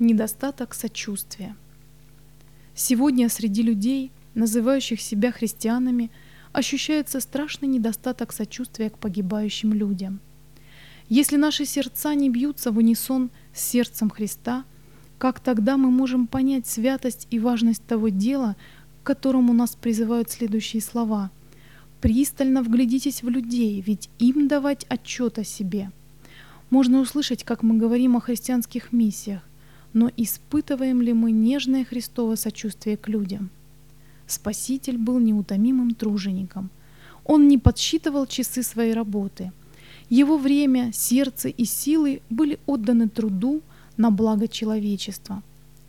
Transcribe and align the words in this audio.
Недостаток 0.00 0.74
сочувствия. 0.74 1.54
Сегодня 2.74 3.28
среди 3.28 3.62
людей, 3.62 4.10
называющих 4.34 5.00
себя 5.00 5.30
христианами, 5.30 6.10
ощущается 6.52 7.20
страшный 7.20 7.68
недостаток 7.68 8.32
сочувствия 8.32 8.90
к 8.90 8.98
погибающим 8.98 9.72
людям. 9.72 10.18
Если 11.08 11.36
наши 11.36 11.64
сердца 11.64 12.12
не 12.16 12.28
бьются 12.28 12.72
в 12.72 12.78
унисон 12.78 13.30
с 13.54 13.60
сердцем 13.60 14.10
Христа, 14.10 14.64
как 15.18 15.38
тогда 15.38 15.76
мы 15.76 15.92
можем 15.92 16.26
понять 16.26 16.66
святость 16.66 17.28
и 17.30 17.38
важность 17.38 17.86
того 17.86 18.08
дела, 18.08 18.56
к 19.04 19.06
которому 19.06 19.52
нас 19.52 19.76
призывают 19.76 20.28
следующие 20.28 20.82
слова? 20.82 21.30
«Пристально 22.00 22.64
вглядитесь 22.64 23.22
в 23.22 23.28
людей, 23.28 23.80
ведь 23.80 24.10
им 24.18 24.48
давать 24.48 24.86
отчет 24.88 25.38
о 25.38 25.44
себе». 25.44 25.92
Можно 26.68 26.98
услышать, 26.98 27.44
как 27.44 27.62
мы 27.62 27.76
говорим 27.76 28.16
о 28.16 28.20
христианских 28.20 28.92
миссиях, 28.92 29.42
но 29.94 30.10
испытываем 30.16 31.00
ли 31.00 31.12
мы 31.12 31.30
нежное 31.30 31.84
Христово 31.84 32.34
сочувствие 32.34 32.96
к 32.96 33.08
людям? 33.08 33.48
Спаситель 34.26 34.98
был 34.98 35.18
неутомимым 35.20 35.94
тружеником. 35.94 36.68
Он 37.24 37.48
не 37.48 37.58
подсчитывал 37.58 38.26
часы 38.26 38.62
своей 38.62 38.92
работы. 38.92 39.52
Его 40.10 40.36
время, 40.36 40.92
сердце 40.92 41.48
и 41.48 41.64
силы 41.64 42.20
были 42.28 42.58
отданы 42.66 43.08
труду 43.08 43.62
на 43.96 44.10
благо 44.10 44.48
человечества. 44.48 45.42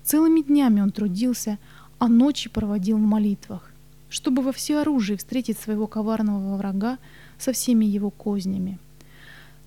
Целыми 0.03 0.41
днями 0.41 0.81
он 0.81 0.91
трудился, 0.91 1.57
а 1.97 2.07
ночи 2.07 2.49
проводил 2.49 2.97
в 2.97 3.01
молитвах, 3.01 3.71
чтобы 4.09 4.43
во 4.43 4.51
всеоружии 4.51 5.15
встретить 5.15 5.57
своего 5.57 5.87
коварного 5.87 6.57
врага 6.57 6.99
со 7.39 7.51
всеми 7.53 7.85
его 7.85 8.11
кознями. 8.11 8.77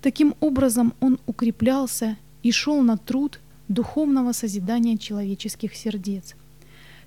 Таким 0.01 0.35
образом 0.41 0.95
он 1.01 1.19
укреплялся 1.27 2.17
и 2.45 2.53
шел 2.53 2.83
на 2.83 2.97
труд 2.97 3.41
духовного 3.69 4.33
созидания 4.33 4.97
человеческих 4.97 5.75
сердец. 5.75 6.35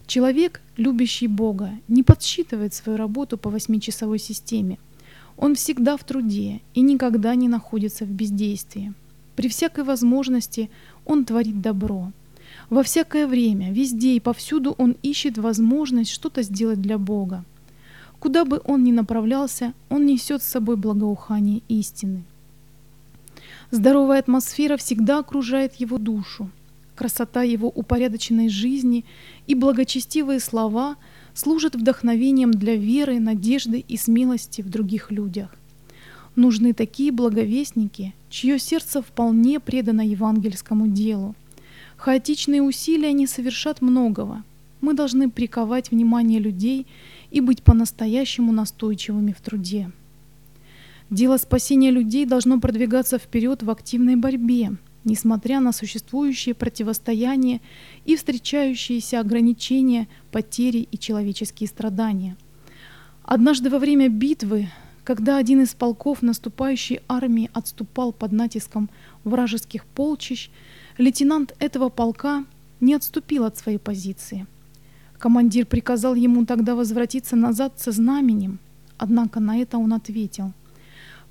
Человек, 0.08 0.62
любящий 0.78 1.28
Бога, 1.28 1.72
не 1.88 2.04
подсчитывает 2.04 2.74
свою 2.74 2.98
работу 2.98 3.38
по 3.38 3.50
восьмичасовой 3.50 4.20
системе. 4.20 4.78
Он 5.38 5.56
всегда 5.56 5.98
в 5.98 6.04
труде 6.04 6.62
и 6.74 6.82
никогда 6.82 7.36
не 7.36 7.48
находится 7.48 8.06
в 8.06 8.10
бездействии. 8.10 8.94
При 9.36 9.48
всякой 9.48 9.84
возможности 9.84 10.70
он 11.06 11.26
творит 11.26 11.62
добро. 11.62 12.12
Во 12.70 12.84
всякое 12.84 13.28
время, 13.28 13.72
везде 13.72 14.16
и 14.16 14.20
повсюду 14.20 14.76
он 14.78 14.96
ищет 15.02 15.38
возможность 15.38 16.12
что-то 16.12 16.44
сделать 16.44 16.82
для 16.82 16.98
Бога. 16.98 17.44
Куда 18.20 18.46
бы 18.46 18.62
он 18.66 18.84
ни 18.84 18.92
направлялся, 18.92 19.74
он 19.90 20.06
несет 20.06 20.44
с 20.44 20.48
собой 20.48 20.76
благоухание 20.76 21.62
истины. 21.70 22.24
Здоровая 23.72 24.20
атмосфера 24.20 24.76
всегда 24.76 25.20
окружает 25.20 25.76
его 25.76 25.98
душу. 25.98 26.50
Красота 26.94 27.44
его 27.44 27.70
упорядоченной 27.70 28.50
жизни 28.50 29.06
и 29.48 29.56
благочестивые 29.56 30.42
слова 30.42 30.98
служат 31.34 31.76
вдохновением 31.76 32.52
для 32.52 32.76
веры, 32.76 33.22
надежды 33.22 33.80
и 33.88 33.96
смелости 33.96 34.62
в 34.62 34.70
других 34.70 35.10
людях. 35.10 35.56
Нужны 36.36 36.74
такие 36.74 37.14
благовестники, 37.14 38.14
чье 38.30 38.60
сердце 38.60 39.02
вполне 39.02 39.62
предано 39.62 40.02
евангельскому 40.02 40.88
делу. 40.88 41.34
Хаотичные 41.96 42.62
усилия 42.62 43.14
не 43.14 43.26
совершат 43.26 43.82
многого. 43.82 44.44
Мы 44.82 44.94
должны 44.94 45.30
приковать 45.30 45.92
внимание 45.92 46.40
людей 46.40 46.88
и 47.32 47.40
быть 47.40 47.64
по-настоящему 47.64 48.52
настойчивыми 48.52 49.32
в 49.32 49.40
труде. 49.40 49.92
Дело 51.12 51.36
спасения 51.36 51.92
людей 51.92 52.26
должно 52.26 52.58
продвигаться 52.62 53.20
вперед 53.20 53.64
в 53.64 53.70
активной 53.70 54.16
борьбе, 54.16 54.78
несмотря 55.04 55.60
на 55.60 55.74
существующие 55.74 56.56
противостояния 56.56 57.60
и 58.06 58.16
встречающиеся 58.16 59.20
ограничения, 59.20 60.08
потери 60.32 60.88
и 60.90 60.98
человеческие 60.98 61.68
страдания. 61.68 62.38
Однажды 63.24 63.70
во 63.70 63.78
время 63.78 64.08
битвы, 64.08 64.70
когда 65.04 65.36
один 65.36 65.62
из 65.62 65.74
полков 65.74 66.22
наступающей 66.22 67.02
армии 67.10 67.50
отступал 67.52 68.14
под 68.14 68.32
натиском 68.32 68.90
вражеских 69.26 69.86
полчищ, 69.88 70.50
лейтенант 70.98 71.54
этого 71.60 71.90
полка 71.90 72.46
не 72.80 72.94
отступил 72.94 73.44
от 73.44 73.58
своей 73.58 73.80
позиции. 73.80 74.48
Командир 75.20 75.66
приказал 75.66 76.16
ему 76.16 76.46
тогда 76.46 76.74
возвратиться 76.74 77.36
назад 77.36 77.82
со 77.82 77.92
знаменем, 77.92 78.60
однако 78.98 79.42
на 79.42 79.58
это 79.58 79.78
он 79.78 79.92
ответил– 79.92 80.54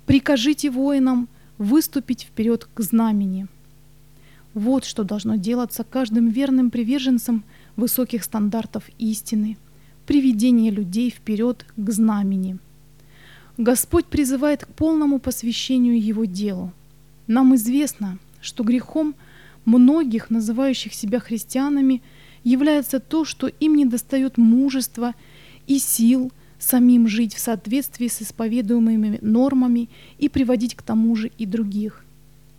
Прикажите 0.05 0.69
воинам 0.69 1.29
выступить 1.57 2.23
вперед 2.23 2.67
к 2.73 2.81
знамени. 2.81 3.47
Вот 4.53 4.83
что 4.83 5.03
должно 5.03 5.35
делаться 5.35 5.83
каждым 5.83 6.29
верным 6.29 6.71
приверженцем 6.71 7.43
высоких 7.75 8.23
стандартов 8.23 8.89
истины, 8.97 9.57
приведение 10.05 10.71
людей 10.71 11.09
вперед 11.09 11.65
к 11.77 11.89
знамени. 11.91 12.57
Господь 13.57 14.07
призывает 14.07 14.65
к 14.65 14.69
полному 14.69 15.19
посвящению 15.19 16.01
Его 16.01 16.25
делу. 16.25 16.73
Нам 17.27 17.55
известно, 17.55 18.17
что 18.41 18.63
грехом 18.63 19.15
многих, 19.65 20.29
называющих 20.29 20.93
себя 20.93 21.19
христианами, 21.19 22.01
является 22.43 22.99
то, 22.99 23.23
что 23.23 23.47
им 23.47 23.75
недостает 23.75 24.37
мужества 24.37 25.13
и 25.67 25.77
сил– 25.77 26.31
самим 26.61 27.07
жить 27.07 27.33
в 27.33 27.39
соответствии 27.39 28.07
с 28.07 28.21
исповедуемыми 28.21 29.19
нормами 29.21 29.89
и 30.19 30.29
приводить 30.29 30.75
к 30.75 30.83
тому 30.83 31.15
же 31.15 31.31
и 31.37 31.45
других. 31.45 32.05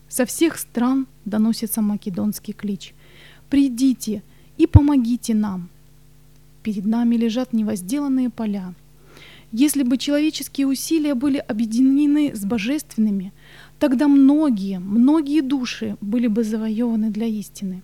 Со 0.09 0.27
всех 0.27 0.59
стран 0.59 1.07
доносится 1.25 1.81
македонский 1.81 2.53
клич 2.53 2.95
«Придите 3.49 4.23
и 4.59 4.67
помогите 4.67 5.35
нам». 5.35 5.69
Перед 6.63 6.85
нами 6.85 7.17
лежат 7.17 7.53
невозделанные 7.53 8.29
поля. 8.29 8.75
Если 9.53 9.83
бы 9.83 9.99
человеческие 9.99 10.67
усилия 10.67 11.15
были 11.15 11.39
объединены 11.39 12.35
с 12.35 12.45
божественными, 12.45 13.33
тогда 13.79 14.09
многие, 14.09 14.79
многие 14.79 15.43
души 15.43 15.97
были 16.01 16.27
бы 16.27 16.43
завоеваны 16.43 17.11
для 17.11 17.27
истины. 17.27 17.83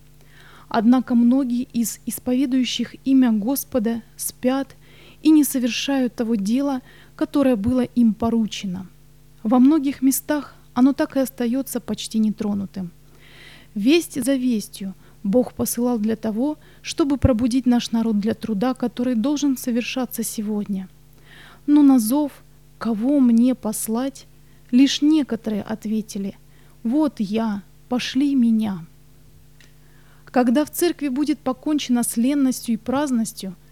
Однако 0.68 1.14
многие 1.14 1.68
из 1.72 2.00
исповедующих 2.06 2.94
имя 3.04 3.32
Господа 3.32 4.02
спят 4.16 4.76
и 5.22 5.30
не 5.30 5.44
совершают 5.44 6.14
того 6.14 6.36
дела, 6.36 6.82
которое 7.16 7.56
было 7.56 7.82
им 7.82 8.14
поручено. 8.14 8.86
Во 9.42 9.58
многих 9.58 10.02
местах 10.02 10.54
оно 10.74 10.92
так 10.92 11.16
и 11.16 11.20
остается 11.20 11.80
почти 11.80 12.18
нетронутым. 12.18 12.90
Весть 13.74 14.22
за 14.22 14.34
вестью 14.34 14.94
Бог 15.24 15.52
посылал 15.52 15.98
для 15.98 16.16
того, 16.16 16.58
чтобы 16.82 17.16
пробудить 17.16 17.66
наш 17.66 17.90
народ 17.90 18.18
для 18.20 18.34
труда, 18.34 18.74
который 18.74 19.14
должен 19.14 19.56
совершаться 19.56 20.22
сегодня. 20.22 20.88
Но 21.66 21.82
на 21.82 21.98
зов 21.98 22.32
«Кого 22.78 23.18
мне 23.18 23.54
послать?» 23.54 24.26
лишь 24.70 25.02
некоторые 25.02 25.62
ответили 25.62 26.36
«Вот 26.84 27.14
я, 27.18 27.62
пошли 27.88 28.34
меня». 28.34 28.84
Когда 30.26 30.64
в 30.64 30.70
церкви 30.70 31.08
будет 31.08 31.38
покончено 31.38 32.04
с 32.04 32.16
ленностью 32.16 32.74
и 32.74 32.78
праздностью– 32.78 33.56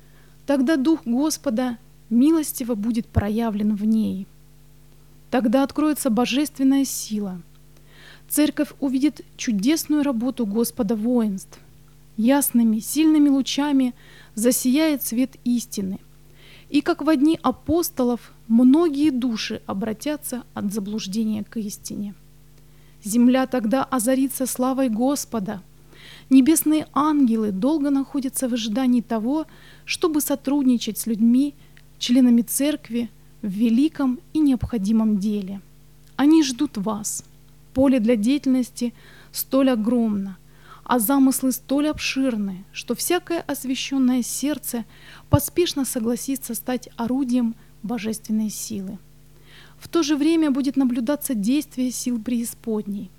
Тогда 0.46 0.76
Дух 0.76 1.00
Господа 1.04 1.76
милостиво 2.08 2.76
будет 2.76 3.06
проявлен 3.06 3.74
в 3.74 3.84
ней. 3.84 4.26
Тогда 5.30 5.64
откроется 5.64 6.08
божественная 6.08 6.84
сила. 6.84 7.42
Церковь 8.28 8.72
увидит 8.80 9.22
чудесную 9.36 10.04
работу 10.04 10.46
Господа 10.46 10.94
воинств. 10.94 11.58
Ясными, 12.16 12.78
сильными 12.78 13.28
лучами 13.28 13.92
засияет 14.34 15.02
свет 15.02 15.36
истины. 15.44 15.98
И 16.70 16.80
как 16.80 17.02
в 17.02 17.16
дни 17.16 17.38
апостолов 17.42 18.32
многие 18.48 19.10
души 19.10 19.62
обратятся 19.66 20.44
от 20.54 20.72
заблуждения 20.72 21.44
к 21.44 21.56
истине. 21.58 22.14
Земля 23.04 23.46
тогда 23.46 23.84
озарится 23.84 24.46
славой 24.46 24.88
Господа– 24.88 25.60
Небесные 26.28 26.86
ангелы 26.92 27.52
долго 27.52 27.90
находятся 27.90 28.48
в 28.48 28.54
ожидании 28.54 29.00
того, 29.00 29.46
чтобы 29.86 30.20
сотрудничать 30.20 30.98
с 30.98 31.06
людьми, 31.06 31.54
членами 31.98 32.42
церкви, 32.42 33.08
в 33.40 33.48
великом 33.48 34.20
и 34.34 34.40
необходимом 34.40 35.18
деле. 35.18 35.62
Они 36.16 36.42
ждут 36.42 36.76
вас. 36.76 37.24
Поле 37.72 38.00
для 38.00 38.16
деятельности 38.16 38.92
столь 39.32 39.70
огромно, 39.70 40.38
а 40.82 40.98
замыслы 40.98 41.52
столь 41.52 41.88
обширны, 41.88 42.64
что 42.72 42.94
всякое 42.94 43.40
освященное 43.40 44.22
сердце 44.22 44.84
поспешно 45.30 45.84
согласится 45.84 46.54
стать 46.54 46.88
орудием 46.96 47.54
божественной 47.82 48.50
силы. 48.50 48.98
В 49.78 49.88
то 49.88 50.02
же 50.02 50.16
время 50.16 50.50
будет 50.50 50.76
наблюдаться 50.76 51.34
действие 51.34 51.90
сил 51.90 52.20
преисподней. 52.20 53.10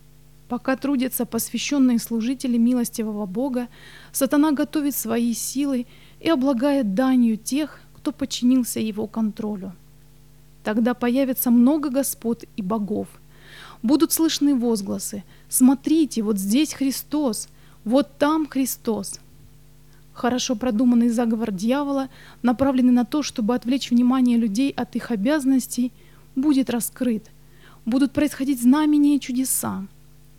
Пока 0.49 0.75
трудятся 0.75 1.25
посвященные 1.25 1.99
служители 1.99 2.57
милостивого 2.57 3.25
Бога, 3.25 3.67
сатана 4.11 4.51
готовит 4.51 4.95
свои 4.95 5.33
силы 5.33 5.85
и 6.19 6.29
облагает 6.29 6.93
данью 6.93 7.37
тех, 7.37 7.79
кто 7.95 8.11
подчинился 8.11 8.79
его 8.79 9.07
контролю. 9.07 9.73
Тогда 10.63 10.93
появится 10.93 11.51
много 11.51 11.89
господ 11.89 12.43
и 12.55 12.61
богов. 12.61 13.07
Будут 13.83 14.11
слышны 14.11 14.55
возгласы 14.55 15.23
«Смотрите, 15.49 16.23
вот 16.23 16.37
здесь 16.37 16.73
Христос! 16.73 17.47
Вот 17.87 18.17
там 18.17 18.47
Христос. 18.47 19.21
Хорошо 20.11 20.57
продуманный 20.57 21.07
заговор 21.07 21.53
дьявола, 21.53 22.09
направленный 22.41 22.91
на 22.91 23.05
то, 23.05 23.23
чтобы 23.23 23.55
отвлечь 23.55 23.91
внимание 23.91 24.37
людей 24.37 24.71
от 24.71 24.97
их 24.97 25.09
обязанностей, 25.09 25.93
будет 26.35 26.69
раскрыт. 26.69 27.31
Будут 27.85 28.11
происходить 28.11 28.61
знамения 28.61 29.15
и 29.15 29.19
чудеса. 29.21 29.85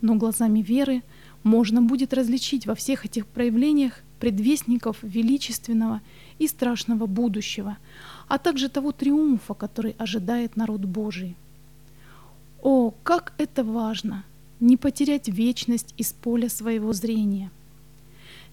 Но 0.03 0.17
глазами 0.17 0.61
веры 0.61 1.03
можно 1.43 1.81
будет 1.81 2.13
различить 2.13 2.67
во 2.67 2.75
всех 2.75 3.07
этих 3.07 3.27
проявлениях 3.27 4.03
предвестников 4.19 4.99
величественного 5.03 6.01
и 6.39 6.47
страшного 6.47 7.07
будущего, 7.07 7.79
а 8.29 8.39
также 8.39 8.69
того 8.69 8.93
триумфа, 8.93 9.55
который 9.55 9.95
ожидает 9.99 10.57
народ 10.57 10.85
Божий. 10.85 11.37
О, 12.63 12.93
как 13.03 13.33
это 13.39 13.65
важно! 13.65 14.25
Не 14.61 14.77
потерять 14.77 15.29
вечность 15.29 15.95
из 15.97 16.13
поля 16.13 16.49
своего 16.49 16.93
зрения. 16.93 17.51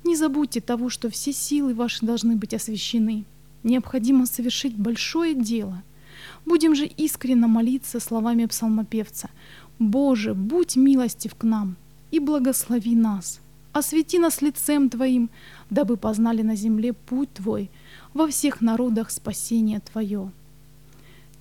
Не 0.03 0.15
забудьте 0.15 0.61
того, 0.61 0.89
что 0.89 1.09
все 1.09 1.33
силы 1.33 1.73
ваши 1.73 2.05
должны 2.05 2.35
быть 2.35 2.53
освящены. 2.53 3.25
Необходимо 3.63 4.27
совершить 4.27 4.75
большое 4.77 5.33
дело. 5.33 5.81
Будем 6.45 6.75
же 6.75 6.85
искренне 6.85 7.47
молиться 7.47 7.99
словами 7.99 8.45
псалмопевца. 8.45 9.29
«Боже, 9.79 10.33
будь 10.33 10.75
милостив 10.75 11.35
к 11.35 11.43
нам 11.43 11.75
и 12.11 12.19
благослови 12.19 12.95
нас. 12.95 13.41
Освети 13.75 14.19
нас 14.19 14.41
лицем 14.41 14.89
Твоим, 14.89 15.29
дабы 15.69 15.97
познали 15.97 16.43
на 16.43 16.55
земле 16.55 16.93
путь 16.93 17.33
Твой, 17.33 17.69
во 18.13 18.25
всех 18.25 18.61
народах 18.61 19.11
спасение 19.11 19.81
Твое». 19.81 20.31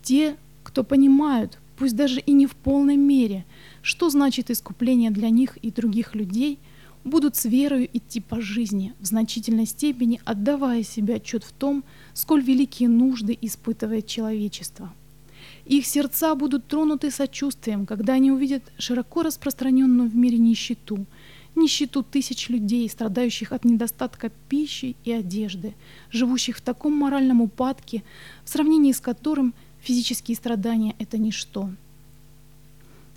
Те, 0.02 0.36
кто 0.64 0.82
понимают, 0.82 1.60
пусть 1.76 1.94
даже 1.94 2.19
и 2.19 2.32
не 2.32 2.48
в 2.48 2.56
полной 2.56 2.96
мере, 2.96 3.44
что 3.82 4.10
значит 4.10 4.50
искупление 4.50 5.12
для 5.12 5.31
них 5.31 5.58
и 5.58 5.70
других 5.70 6.16
людей, 6.16 6.58
будут 7.04 7.36
с 7.36 7.44
верою 7.44 7.88
идти 7.92 8.19
по 8.19 8.40
жизни, 8.40 8.94
в 8.98 9.04
значительной 9.04 9.66
степени 9.66 10.20
отдавая 10.25 10.82
себе 10.82 11.14
отчет 11.14 11.44
в 11.44 11.52
том, 11.52 11.84
сколь 12.14 12.42
великие 12.42 12.88
нужды 12.88 13.38
испытывает 13.40 14.08
человечество. 14.08 14.92
Их 15.66 15.87
сердца 15.87 16.34
будут 16.34 16.66
тронуты 16.66 17.12
сочувствием, 17.12 17.87
когда 17.87 18.14
они 18.14 18.32
увидят 18.32 18.64
широко 18.76 19.22
распространенную 19.22 20.10
в 20.10 20.16
мире 20.16 20.38
нищету, 20.38 21.06
нищету 21.56 22.02
тысяч 22.02 22.48
людей, 22.48 22.88
страдающих 22.88 23.52
от 23.52 23.64
недостатка 23.64 24.30
пищи 24.48 24.96
и 25.04 25.12
одежды, 25.12 25.74
живущих 26.10 26.56
в 26.56 26.60
таком 26.60 26.92
моральном 26.94 27.40
упадке, 27.40 28.02
в 28.44 28.48
сравнении 28.48 28.92
с 28.92 29.00
которым 29.00 29.54
физические 29.80 30.36
страдания— 30.36 30.94
это 30.98 31.18
ничто. 31.18 31.70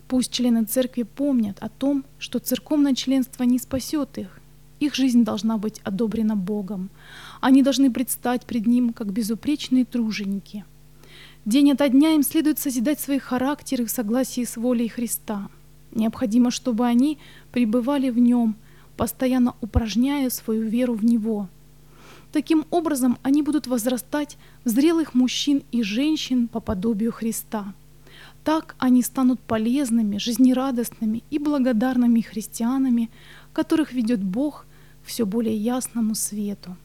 Пусть 0.08 0.32
члены 0.32 0.64
церкви 0.64 1.04
помнят 1.04 1.58
о 1.60 1.70
том, 1.70 2.06
что 2.18 2.40
церковное 2.40 2.96
членство 2.96 3.44
не 3.44 3.60
спасет 3.60 4.18
их. 4.18 4.40
Их 4.80 4.96
жизнь 4.96 5.24
должна 5.24 5.58
быть 5.58 5.80
одобрена 5.84 6.36
Богом. 6.36 6.90
Они 7.42 7.64
должны 7.64 7.92
предстать 7.92 8.46
пред 8.46 8.68
Ним 8.68 8.94
как 8.94 9.12
безупречные 9.12 9.86
труженики. 9.86 10.66
День 11.46 11.72
ото 11.72 11.90
дня 11.90 12.12
им 12.12 12.24
следует 12.24 12.60
созидать 12.60 13.00
свои 13.00 13.20
характеры 13.20 13.86
в 13.86 13.90
согласии 13.90 14.44
с 14.44 14.56
волей 14.56 14.88
Христа. 14.88 15.50
Необходимо, 15.98 16.50
чтобы 16.50 16.86
они 16.86 17.18
пребывали 17.52 18.10
в 18.10 18.18
Нем, 18.18 18.56
постоянно 18.96 19.56
упражняя 19.60 20.30
свою 20.30 20.64
веру 20.64 20.94
в 20.94 21.04
Него. 21.04 21.50
Таким 22.32 22.66
образом, 22.72 23.18
они 23.24 23.42
будут 23.42 23.68
возрастать 23.68 24.38
в 24.64 24.70
зрелых 24.70 25.14
мужчин 25.14 25.64
и 25.74 25.84
женщин 25.84 26.48
по 26.48 26.62
подобию 26.62 27.12
Христа– 27.12 27.74
так 28.48 28.76
они 28.80 29.04
станут 29.04 29.42
полезными, 29.42 30.20
жизнерадостными 30.20 31.22
и 31.30 31.38
благодарными 31.38 32.22
христианами, 32.22 33.10
которых 33.52 33.92
ведет 33.92 34.24
Бог 34.24 34.66
к 35.04 35.08
все 35.08 35.26
более 35.26 35.58
ясному 35.58 36.16
свету. 36.16 36.78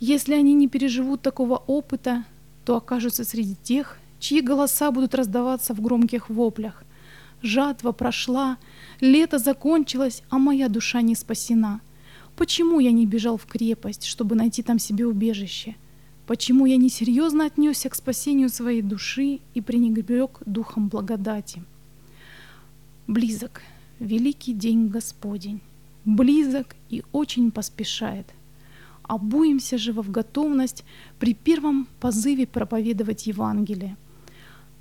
Если 0.00 0.34
они 0.34 0.54
не 0.54 0.66
переживут 0.66 1.22
такого 1.22 1.56
опыта, 1.68 2.24
то 2.64 2.74
окажутся 2.74 3.22
среди 3.22 3.54
тех, 3.62 3.98
чьи 4.18 4.40
голоса 4.40 4.90
будут 4.90 5.14
раздаваться 5.14 5.72
в 5.72 5.80
громких 5.80 6.28
воплях. 6.28 6.82
«Жатва 7.42 7.92
прошла, 7.92 8.58
лето 9.00 9.38
закончилось, 9.38 10.22
а 10.28 10.38
моя 10.38 10.68
душа 10.68 11.02
не 11.02 11.14
спасена. 11.14 11.80
Почему 12.36 12.80
я 12.80 12.92
не 12.92 13.06
бежал 13.06 13.36
в 13.36 13.46
крепость, 13.46 14.04
чтобы 14.04 14.34
найти 14.34 14.62
там 14.62 14.78
себе 14.78 15.06
убежище?» 15.06 15.76
Почему 16.30 16.66
я 16.66 16.76
несерьезно 16.76 17.46
отнесся 17.46 17.88
к 17.88 17.96
спасению 17.96 18.50
своей 18.50 18.82
души 18.82 19.40
и 19.52 19.60
пренебрег 19.60 20.38
духом 20.46 20.86
благодати? 20.86 21.64
Близок 23.08 23.62
великий 23.98 24.54
день 24.54 24.86
Господень, 24.86 25.60
близок 26.04 26.76
и 26.88 27.02
очень 27.10 27.50
поспешает. 27.50 28.26
Обуемся 29.02 29.76
же 29.76 29.92
в 29.92 30.08
готовность 30.08 30.84
при 31.18 31.34
первом 31.34 31.88
позыве 31.98 32.46
проповедовать 32.46 33.26
Евангелие. 33.26 33.96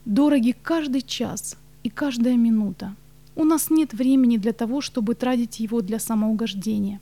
Дороги 0.05 0.55
каждый 0.61 1.01
час 1.01 1.57
и 1.83 1.89
каждая 1.89 2.35
минута. 2.35 2.95
У 3.35 3.43
нас 3.43 3.69
нет 3.69 3.93
времени 3.93 4.37
для 4.37 4.53
того, 4.53 4.81
чтобы 4.81 5.15
тратить 5.15 5.59
его 5.59 5.81
для 5.81 5.99
самоугождения. 5.99 6.99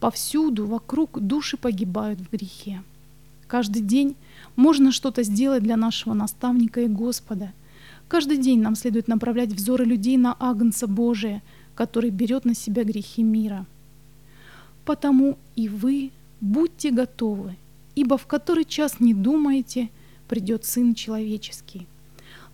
Повсюду 0.00 0.66
вокруг 0.66 1.20
души 1.20 1.56
погибают 1.56 2.20
в 2.20 2.30
грехе. 2.30 2.82
Каждый 3.46 3.82
день 3.82 4.16
можно 4.56 4.92
что-то 4.92 5.22
сделать 5.22 5.62
для 5.62 5.76
нашего 5.76 6.14
наставника 6.14 6.80
и 6.80 6.88
Господа. 6.88 7.52
Каждый 8.08 8.38
день 8.38 8.60
нам 8.60 8.74
следует 8.74 9.08
направлять 9.08 9.52
взоры 9.52 9.84
людей 9.84 10.16
на 10.16 10.36
Агнца 10.40 10.86
Божия, 10.86 11.42
который 11.74 12.10
берет 12.10 12.44
на 12.44 12.54
себя 12.54 12.84
грехи 12.84 13.22
мира. 13.22 13.66
Потому 14.84 15.38
и 15.54 15.68
вы 15.68 16.10
будьте 16.40 16.90
готовы, 16.90 17.56
ибо 17.94 18.18
в 18.18 18.26
который 18.26 18.64
час 18.64 19.00
не 19.00 19.14
думаете, 19.14 19.90
придет 20.28 20.64
Сын 20.64 20.94
Человеческий. 20.94 21.86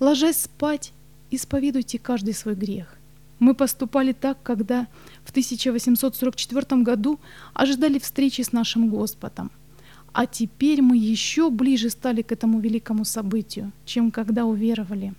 Ложась 0.01 0.43
спать, 0.43 0.93
исповедуйте 1.31 1.99
каждый 1.99 2.35
свой 2.35 2.55
грех. 2.55 2.97
Мы 3.39 3.55
поступали 3.55 4.13
так, 4.13 4.43
когда 4.43 4.87
в 5.25 5.31
1844 5.31 6.83
году 6.83 7.21
ожидали 7.53 7.99
встречи 7.99 8.43
с 8.43 8.53
нашим 8.53 8.89
Господом– 8.89 9.51
а 10.17 10.25
теперь 10.25 10.81
мы 10.81 10.97
еще 10.97 11.51
ближе 11.51 11.91
стали 11.91 12.23
к 12.23 12.33
этому 12.33 12.59
великому 12.59 13.05
событию, 13.05 13.71
чем 13.85 14.11
когда 14.11 14.47
уверовали. 14.47 15.13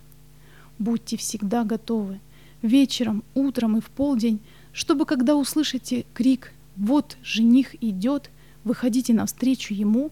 Будьте 0.80 1.16
всегда 1.16 1.62
готовы, 1.62 2.18
вечером, 2.62 3.22
утром 3.36 3.76
и 3.76 3.80
в 3.80 3.90
полдень, 3.90 4.40
чтобы 4.72 5.06
когда 5.06 5.36
услышите 5.36 6.04
крик 6.14 6.52
«Вот 6.76 7.16
жених 7.22 7.80
идет», 7.80 8.30
выходите 8.64 9.14
навстречу 9.14 9.72
ему, 9.72 10.10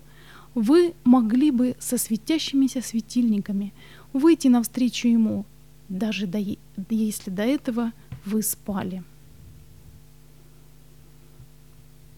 вы 0.54 0.94
могли 1.02 1.50
бы 1.50 1.75
со 1.80 1.99
светящимися 1.99 2.80
светильниками 2.80 3.73
выйти 4.12 4.47
навстречу 4.47 5.09
ему, 5.09 5.47
даже 5.88 6.26
до, 6.26 6.38
если 6.90 7.31
до 7.31 7.43
этого 7.43 7.93
вы 8.25 8.43
спали. 8.43 9.05